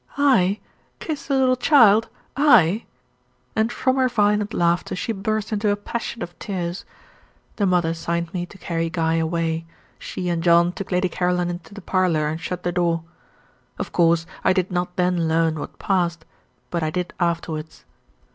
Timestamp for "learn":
15.27-15.59